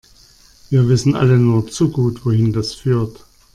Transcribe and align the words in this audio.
Wir 0.71 0.89
wissen 0.89 1.15
alle 1.15 1.37
nur 1.37 1.69
zu 1.69 1.91
gut, 1.91 2.25
wohin 2.25 2.53
das 2.53 2.73
führt. 2.73 3.23